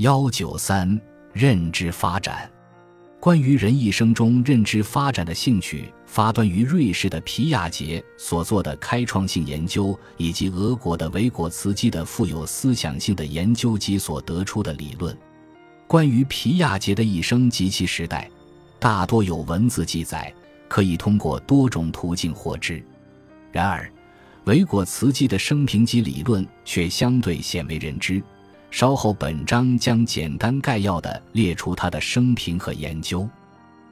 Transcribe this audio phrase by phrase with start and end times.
[0.00, 0.98] 幺九三
[1.30, 2.50] 认知发展，
[3.20, 15.14] 关于人一生中认知发展的兴趣，发端于瑞士的皮亚杰所做的开创性研究，以及俄国的维果茨基的富有思想性的研究及所得出的理论。
[15.86, 18.26] 关于皮亚杰的一生及其时代，
[18.78, 20.32] 大多有文字记载，
[20.66, 22.82] 可以通过多种途径获知。
[23.52, 23.86] 然而，
[24.44, 28.22] 维果茨基的生平及理论却相对鲜为人知。
[28.70, 33.28] 稍后，本章将简单概要地列出他的生平和研究。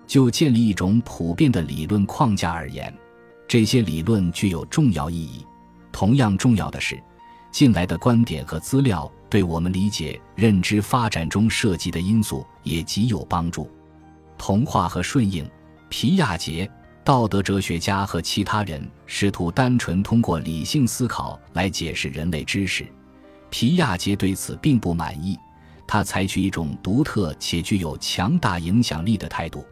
[0.06, 2.92] 就建立一种普遍的理论框架而言，
[3.46, 5.44] 这些理论具有重要意义。
[5.92, 6.98] 同样重要的是，
[7.50, 13.70] 近来的观点和资料对我们理解认知发展中涉及的因素也极有帮助。
[14.38, 15.46] 童话和顺应，
[15.90, 16.70] 皮亚杰、
[17.04, 22.86] 道德哲学家和其他人试图单纯通过理性思考来解释人类知识。
[23.50, 25.38] 皮亚杰对此并不满意，
[25.86, 29.64] 他采取一种独特且具有强大影响力的态度。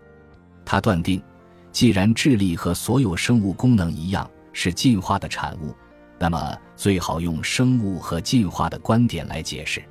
[0.64, 1.22] 他断定，
[1.70, 5.74] 既然智力和所有生物功能一样是进化的产物，
[6.18, 9.82] 那么最好用生物和进化的观点来解释。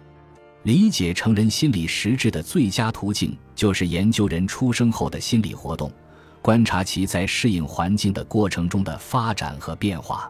[0.63, 5.91] 理解成人心理实质的最佳途径，就是研究人出生后的心理活动，
[6.41, 10.27] 观察其在适应环境的过程中的发展和变化。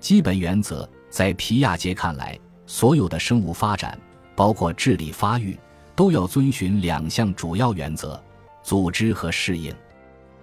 [0.00, 2.38] 基本原则在皮亚杰看来。
[2.68, 3.98] 所有的生物发展，
[4.36, 5.58] 包括智力发育，
[5.96, 8.22] 都要遵循两项主要原则：
[8.62, 9.74] 组织和适应，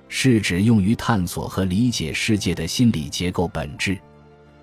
[0.10, 3.96] 是指用于探索和理解世界的心理结构本质。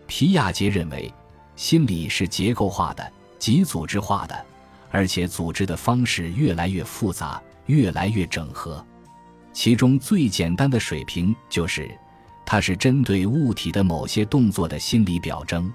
[0.09, 1.15] 皮亚杰认为，
[1.55, 4.45] 心理是结构化的、极组织化的，
[4.91, 8.85] 而且组织的方式越来越复杂、越来越整合。
[9.53, 11.89] 其中最简单的水平就是，
[12.45, 15.73] 它是针对物体的某些动作的心理表征。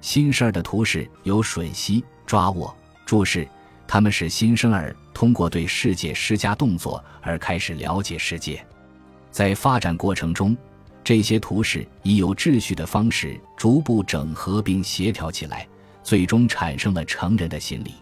[0.00, 3.46] 新生儿的图示有吮吸、抓握、注视，
[3.86, 8.64] 他们使新生儿通过对世界施加动作而开始了解世界。
[9.30, 10.56] 在发展过程中，
[11.02, 15.66] 这些图示以有秩序的方式逐步整合并协调起来，
[16.02, 17.94] 最终产生了成人的心理。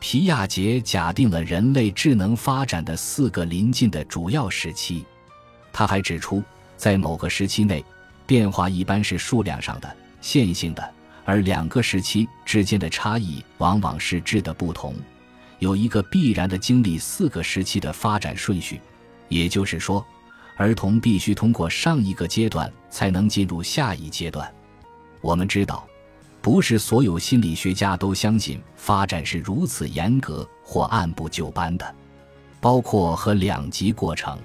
[0.00, 5.04] 皮亚杰假定了人类智能发展的四个临近的主要时期。
[5.72, 6.42] 他还指出，
[6.76, 7.84] 在某个时期内，
[8.26, 10.94] 变化一般是数量上的、线性的。
[11.28, 14.94] 而两个时期之间的差异往往是质的不同，
[15.58, 18.80] 有一个必然的经历四个时期的发展顺序，
[19.28, 20.02] 也就是说，
[20.56, 24.50] 儿童必须通过上一个阶段才能进入下一阶段。
[25.20, 25.86] 我们知道，
[26.40, 31.94] 不是所有心理学家都相信发展是如此严格或按部就班的，
[32.58, 34.38] 包括和两极过程。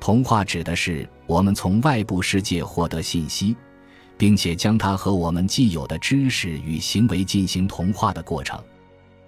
[0.00, 3.54] 童话指的是我们从外部世界获得信息。
[4.20, 8.62] 并且将它和我们既有的知识与行为进行同化的过程。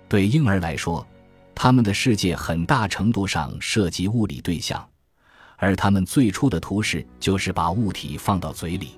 [0.07, 1.07] 对婴儿来说，
[1.55, 4.87] 他们的世界很大程度上涉及物理对象，
[5.57, 8.91] 而他们最初的图示就是把物体放到嘴里。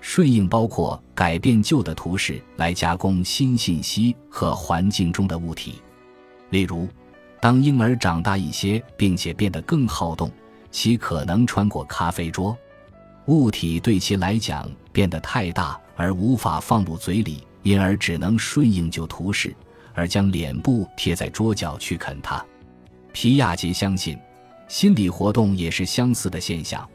[0.00, 5.82] 顺应包括改变旧的图示来加工新信息和环境中的物体。
[6.48, 6.88] 例如，
[7.38, 10.32] 当婴儿长大一些并且变得更好动，
[10.70, 12.56] 其可能穿过咖啡桌。
[13.28, 19.54] 物体对其来讲变得太大而无法放入嘴里，因而只能顺应就图示，
[19.92, 22.42] 而将脸部贴在桌角去啃它。
[23.12, 24.18] 皮亚杰相信，
[24.66, 26.88] 心理活动也是相似的现象，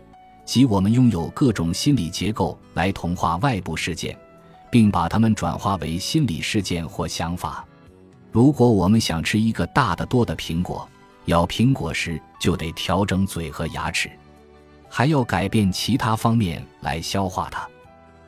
[0.44, 4.18] 即我们拥有各种心理结构来同化外部事件，
[4.72, 7.64] 并把它们转化为心理事件或想法。
[8.32, 10.90] 如果我们想吃一个大得多的苹果，
[11.26, 14.10] 咬苹果时就得调整嘴和牙齿。
[14.96, 17.68] 还要改变其他方面来消化它。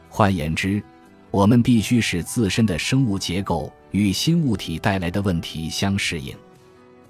[0.10, 0.82] 换言之，
[1.30, 6.36] 我们必须使自身的生物结构与新物体带来的问题相适应。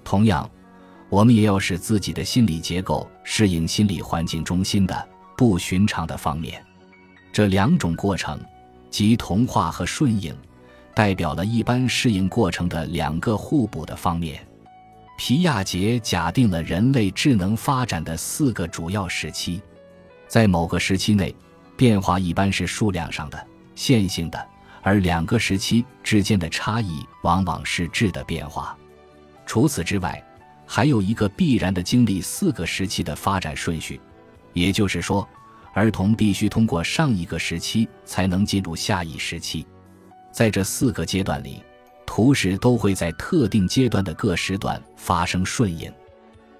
[0.04, 0.46] 同样，
[1.08, 5.08] 我们也要使自己的心理结构适应心理环境中心的
[5.38, 6.62] 不寻常的方面。
[7.32, 8.38] 这两种过程，
[8.90, 10.36] 即同化和顺应，
[10.94, 14.45] 代表了一般适应过程的两个互补的方面。
[15.16, 19.62] 皮亚杰假定了人类智能发展的四个主要时期，
[20.28, 21.34] 在某个时期内，
[21.74, 24.46] 变化一般是数量上的、线性的，
[24.82, 28.76] 而两个时期之间的差异往往是质的变化。
[29.46, 30.22] 除此之外，
[30.66, 33.98] 还有一个必然的经历四个时期的发展顺序，
[34.52, 35.26] 也就是说，
[35.72, 39.66] 儿童必须通过上一个时期才能进入下一时期。
[40.30, 41.62] 在这四个阶段里。
[42.06, 45.92] 图示都会在特定阶段的各时段发生顺应。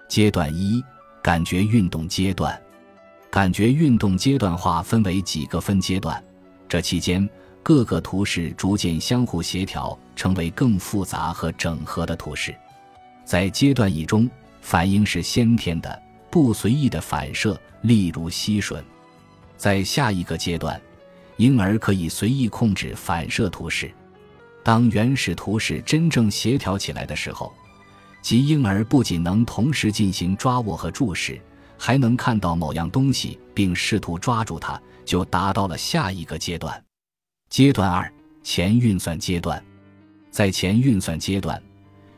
[0.09, 0.85] 阶段一，
[1.23, 2.61] 感觉运动阶段。
[3.31, 6.23] 感觉运动阶段划分为几个分阶段，
[6.69, 7.29] 这期间
[7.63, 12.55] 各个图式逐渐相互协调，成为更复杂和整合的图式。
[13.25, 14.31] 在阶段一中，
[14.63, 18.81] 反应是先天的、不随意的反射，例如吸吮；
[19.57, 20.81] 在下一个阶段，
[21.37, 23.91] 婴儿可以随意控制反射图式。
[24.67, 27.55] 当原始图式真正协调起来的时候，
[28.21, 31.41] 即婴儿不仅能同时进行抓握和注视，
[31.79, 36.85] 还能看到某样东西并试图抓住它，就达到了下一个阶段。
[37.49, 39.65] 阶段二：前运算阶段。
[40.33, 41.63] 在前运算阶段，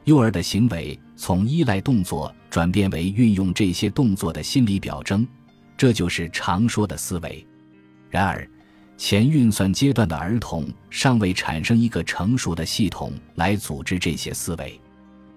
[0.05, 5.29] 幼儿的行为从依赖动作转变为运用这些动作的心理表征，
[5.77, 7.47] 这就是常说的思维。
[8.09, 8.49] 然而，
[8.99, 14.79] 前运算阶段的儿童尚未产生一个成熟的系统来组织这些思维。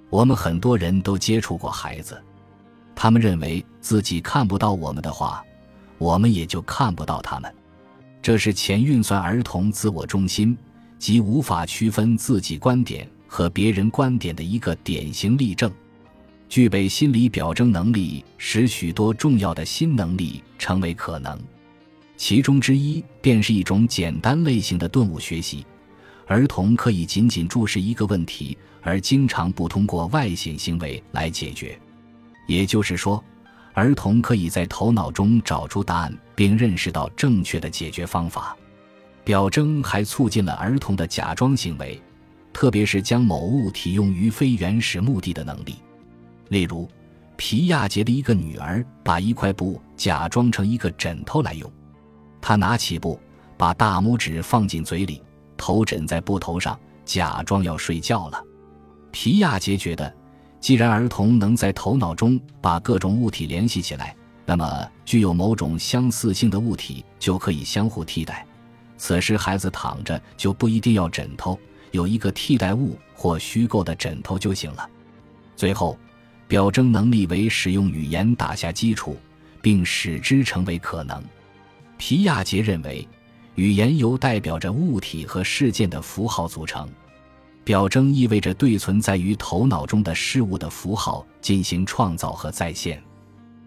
[0.09, 2.19] 我们很多人都接触过孩子，
[2.95, 5.45] 他们认为自己看不到我们的话，
[5.99, 7.53] 我们也就看不到他们。
[8.19, 10.57] 这是前运算儿童自我中心
[10.97, 15.71] 及无法区分自己观点和别人观点的一个典型例证。
[16.49, 21.39] 具备心理表征能力，使许多重要的新能力成为可能，
[22.21, 25.65] 其中之一便是一种简单类型的顿悟学习。
[26.27, 28.55] 儿童可以仅仅注视一个问题。
[28.83, 31.79] 而经常不通过外显行为来解决，
[32.47, 33.23] 也就是说，
[33.73, 38.55] 儿童可以在头脑中找出答案，并认识到正确的解决方法。
[39.23, 41.99] 表征还促进了儿童的假装行为，
[42.53, 45.75] 特别是将某物体用于非原始目的的能力。
[46.49, 46.87] 例如，
[47.35, 51.71] 皮亚杰的一个女儿把一块布假装成一个枕头来用，
[52.41, 53.19] 他拿起布，
[53.55, 55.21] 把大拇指放进嘴里，
[55.55, 58.43] 头枕在布头上，假装要睡觉了。
[59.11, 60.11] 皮亚杰觉得，
[60.59, 64.15] 既然儿童能在头脑中把各种物体联系起来，
[64.45, 68.45] 那么具有某种相似性的物体就可以相互替代。
[68.97, 71.57] 此时，孩子躺着就不一定要枕头，
[71.91, 74.89] 有一个替代物或虚构的枕头就行了。
[75.55, 75.97] 最后，
[76.47, 79.17] 表征能力为使用语言打下基础，
[79.61, 81.23] 并使之成为可能。
[82.01, 83.07] 皮亚杰认为，
[83.53, 86.89] 语言由代表着物体和事件的符号组成。
[87.63, 92.99] 表征意味着对存在于头脑中的事物的符号进行创造和再现。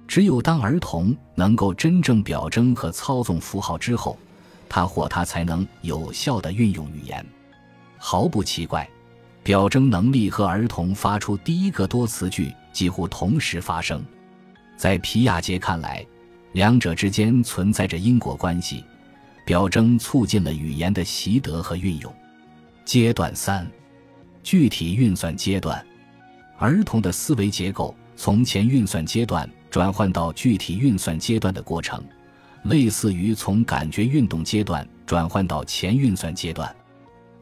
[0.09, 4.19] 只有当儿童能够真正表征和操纵符号之后，
[4.69, 7.25] 他或他才能有效地运用语言。
[7.97, 8.91] 毫不奇怪，
[9.45, 14.05] 表征能力和儿童发出第一个多词句几乎同时发生。
[14.77, 16.05] 在皮亚杰看来，
[16.55, 18.83] 两者之间存在着因果关系。
[19.47, 22.11] 表征促进了语言的习得和运用。
[22.83, 23.71] 阶段三。
[24.43, 25.87] 具体运算阶段，
[26.59, 32.03] 儿童的思维结构从前运算阶段转换到具体运算阶段的过程，
[32.65, 36.75] 类似于从感觉运动阶段转换到前运算阶段。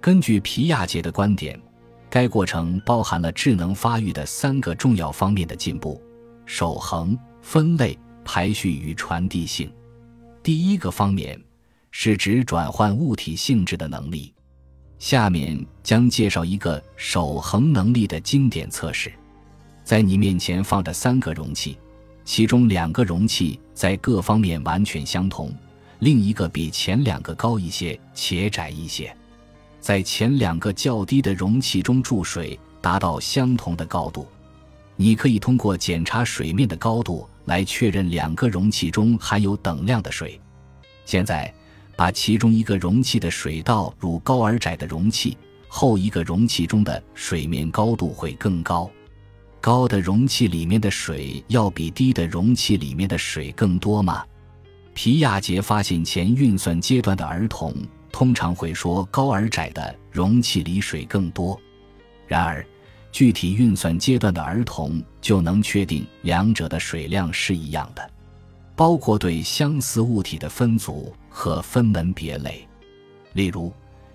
[0.00, 1.60] 根据皮亚杰的观点，
[2.08, 6.00] 该过程包含了智能发育的三个重要方面的进步：
[6.46, 9.72] 守恒、分类、排序与传递性。
[10.42, 11.40] 第一个方面
[11.90, 14.32] 是指转换物体性质的能力。
[14.98, 19.12] 下面将介绍一个守恒能力的经典测试。
[19.82, 21.76] 在你面前放着三个容器，
[22.24, 25.52] 其中两个容器在各方面完全相同，
[25.98, 29.12] 另一个比前两个高一些且窄一些。
[29.80, 34.28] 在前两个较低的容器中注水，达到相同的高度。
[34.94, 40.40] 你可以通过检查水面的高度来确认两个容器中含有等量的水。
[41.04, 41.52] 现在。
[41.94, 45.36] 把其中一个容器的水倒入高而窄的容器，
[45.68, 48.90] 后一个容器中的水面高度会更高。
[49.60, 54.24] 高的容器里面的水要比低的容器里面的水更多吗？
[54.94, 57.74] 皮亚杰发现，前运算阶段的儿童
[58.10, 61.60] 通常会说高而窄的容器里水更多。
[62.26, 62.66] 然而，
[63.12, 68.10] 具体运算阶段的儿童就能确定两者的水量是一样的。
[68.74, 72.66] 包括对相似物体的分组和分门别类，
[73.34, 73.70] 例如，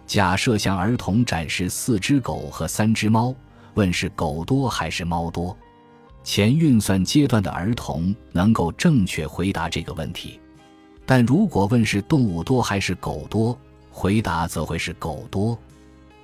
[0.07, 3.33] 假设向儿童展示四只狗和三只猫，
[3.75, 5.55] 问是狗多还是猫多。
[6.23, 10.39] 前运算阶段的儿童能够正确回答这个问题，
[11.05, 13.57] 但如果问是动物多还是狗多，
[13.91, 15.57] 回答则会是狗多。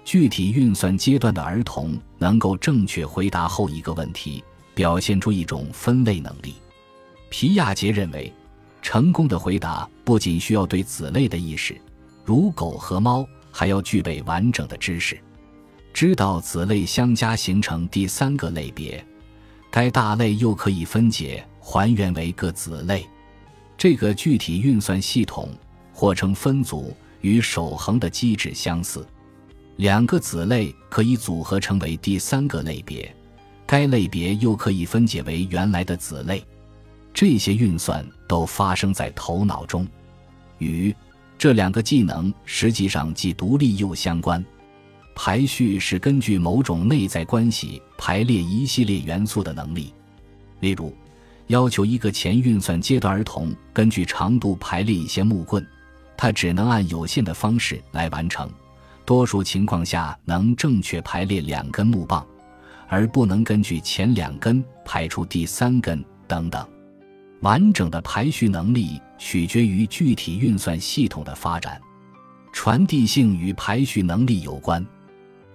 [0.05, 4.43] 具体运算阶段的儿童能够正确回答后一个问题，
[4.75, 6.55] 表现出一种分类能力。
[7.29, 8.31] 皮亚杰认为，
[8.81, 11.79] 成功的回答不仅需要对子类的意识，
[12.25, 15.17] 如狗和猫，还要具备完整的知识，
[15.93, 19.03] 知道子类相加形成第三个类别，
[19.71, 23.07] 该大类又可以分解还原为各子类。
[23.77, 25.49] 这个具体运算系统，
[25.93, 29.07] 或称分组，与守恒的机制相似。
[29.77, 33.13] 两个子类可以组合成为第三个类别，
[33.65, 36.43] 该类别又可以分解为原来的子类。
[37.13, 39.87] 这些运算都发生在头脑中，
[40.59, 40.95] 与
[41.37, 44.43] 这两个技能实际上既独立又相关。
[45.15, 49.93] 排序是根据某种内在关系排列一系列元素的能力。
[50.59, 50.95] 例如，
[51.47, 55.63] 要求一个前运算阶段儿童根据长度排列一些木棍，
[56.17, 58.49] 他只能按有限的方式来完成。
[59.05, 62.25] 多数情况下能正确排列两根木棒，
[62.87, 66.65] 而不能根据前两根排出第三根等等。
[67.41, 71.79] 完整的排序能力取决于具体运算系统的发展。
[72.53, 74.85] 传递性与排序能力有关。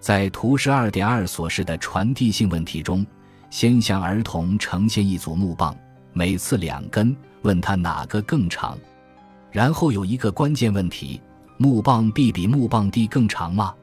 [0.01, 3.07] 在图十二点二所示的传递性问题中，
[3.51, 5.75] 先向儿童呈现一组木棒，
[6.13, 8.77] 每次两根，问他哪个更长。
[9.51, 11.21] 然后有一个关键问题：
[11.61, 13.75] 木棒 B 比木棒 D 更长吗？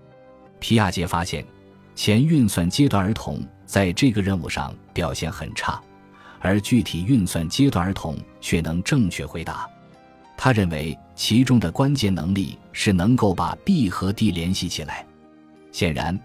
[0.62, 1.46] 皮亚杰发现，
[1.94, 5.82] 前运算阶段儿童在这个任务上表现很差，
[6.40, 9.70] 而具体运算阶段儿童却能正确回答。
[10.38, 15.06] 他认为其中的关键能力是能够把 B 和 D 联系起来。
[15.74, 16.18] 显然，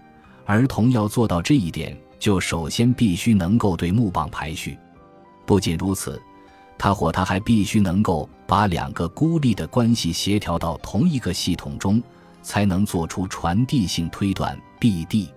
[0.45, 4.77] 儿童要做到这一点，就首先必须能够对木棒排序。
[5.45, 6.21] 不仅如此，
[6.81, 12.01] 他或他还必须能够把两个孤立的关系协调到同一个系统中，
[12.41, 14.59] 才能做出传递性推断。
[14.79, 15.29] B、D，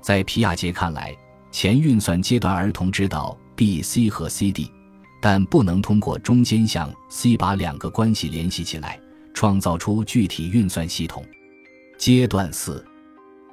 [0.00, 1.16] 在皮亚杰看来，
[1.52, 4.72] 前运算阶段儿童知道 B、C 和 C、D，
[5.20, 8.98] 但不能通过中间项 C 把两个关系联系起来，
[9.32, 11.24] 创造出具体运算系统。
[11.96, 12.84] 阶段四。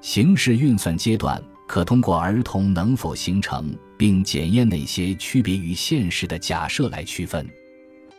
[0.01, 7.45] 形式运算阶段可通过儿童能否形成并检验那些区别于现实的假设来区分。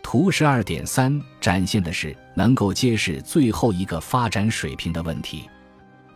[0.03, 5.49] 图十二点三展现的是能够揭示最后一个发展水平的问题。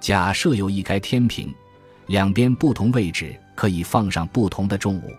[0.00, 1.50] 假设有一该天平，
[2.08, 5.10] 两边不同位置可以放上不同的重物，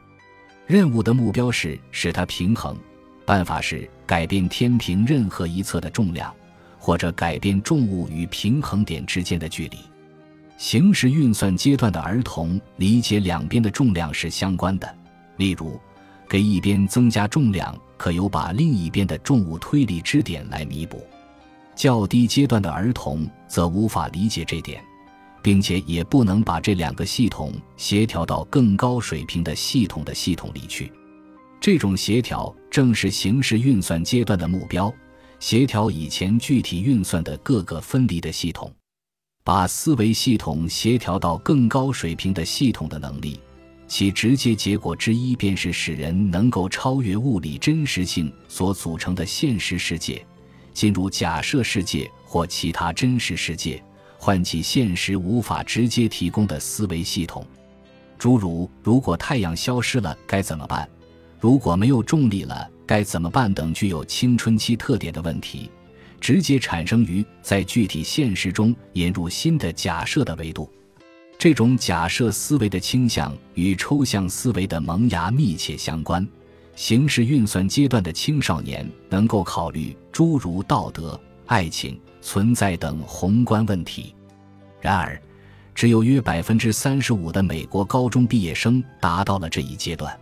[0.67, 2.77] 任务的目标是使它平衡。
[3.25, 6.31] 办法是改变天平任何一侧的重量，
[6.77, 9.79] 或者改变重物与平衡点之间的距离。
[10.57, 14.95] 形式运算阶段的儿童理解两边的重量是相关的，
[15.37, 15.79] 例如，
[16.29, 21.05] 给一边增加重量，可由把另一边的重物推离支点来弥补。
[21.75, 24.81] 较低阶段的儿童则无法理解这点，
[25.41, 30.89] 并且也不能把这两个系统协调到更高水平的系统的系统里去。
[31.59, 34.93] 这种协调正是形式运算阶段的目标：
[35.39, 38.73] 协调以前具体运算的各个分离的系统。
[39.45, 43.39] 把思维系统协调到更高水平的系统的能力，
[43.87, 50.25] 其直接结果之一便是使人能够超越物理真实性所组成的现实世界，
[50.73, 53.79] 进入假设世界或其他真实世界，
[54.17, 57.45] 唤起现实无法直接提供的思维系统，
[58.17, 60.89] 诸如“如果太阳消失了该怎么办
[61.39, 65.69] ”“如果没有重力了该怎么办”等具有青春期特点的问题。
[66.19, 70.69] 直接产生于在具体现实中引入新的假设的维度，
[71.37, 76.27] 这种假设思维的倾向与抽象思维的萌芽密切相关。
[76.75, 84.13] 形式运算阶段的青少年能够考虑诸如道德、爱情、存在等宏观问题。
[84.81, 85.21] 然而，
[85.73, 90.19] 只有约百分之三十五的美国高中毕业生达到了这一阶段。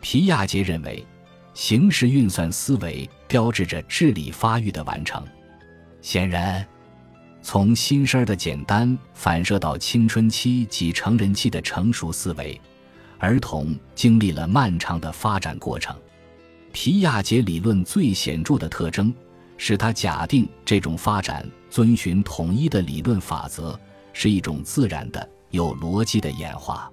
[0.00, 1.04] 皮亚杰认为。
[1.60, 5.22] 形式运算思维标志着智力发育的完成。
[6.00, 6.66] 显然，
[7.42, 12.58] 从新生儿的简单反射到青春期及成人期的成熟思维，
[13.18, 15.94] 儿童经历了漫长的发展过程。
[16.72, 19.12] 皮亚杰理论最显著的特征
[19.58, 23.78] 是他假定这种发展遵循统一的理论法则，
[24.14, 26.90] 是一种自然的、有逻辑的演化。